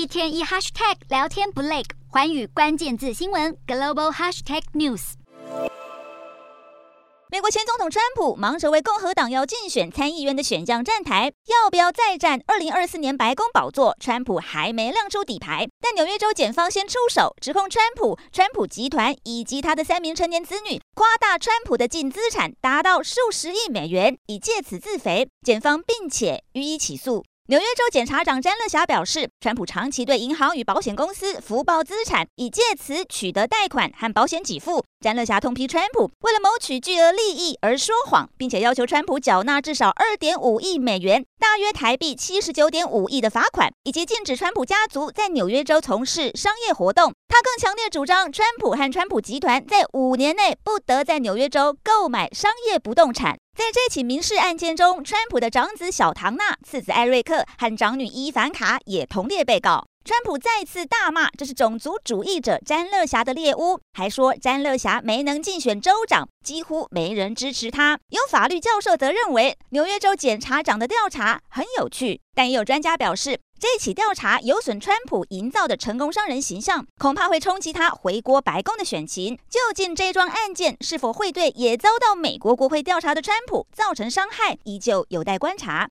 [0.00, 5.12] 一天一 hashtag 聊天不累，寰宇关键字新闻 global hashtag news。
[7.30, 13.94] 美国前总统川普忙着为共和党要竞选参议员的选将站台，要不要再战二零二四年白宫宝座？
[14.00, 25.28] 川普还没亮出底牌，但纽约州检方先出手，指控川普、川普集团以及他的三名成年子女夸大川普的净资产达到数十亿美元，以借此自肥。
[25.44, 27.22] 检方并且予以起诉。
[27.50, 34.84] 纽约州检察长詹乐侠表示，川普长期对银行与保险公司福报资产，以借此取得贷款和保险给付。
[35.00, 47.12] 詹乐侠痛批川普为了谋取巨额利益而说谎，并且要求川普缴纳至少二点五亿美元（大约台币七十九点五亿）的罚款，以及禁止川普家族在纽约州从事商业活动。
[47.26, 53.36] 他更强烈主张，川普和川普集团在五年内不得在纽约州购买商业不动产。
[53.60, 59.84] 在这起民事案件中，川普的长子小唐纳、次子艾瑞克和长女伊凡卡也同列被告。
[60.02, 67.98] 川普再次大骂这是种族主义者詹乐霞的猎物，还说詹乐霞没能竞选州长，几乎没人支持他。
[68.08, 79.36] 有法律教授则认为，纽约州检察长的调查很有趣，但也有专家表示，这起调查有损川普营造的成功商人形象，恐怕会冲击他回国白宫的选情。
[79.50, 85.86] 究竟这桩案件是否会对也遭到美国国会调查的川普造成伤害，依旧有待观察。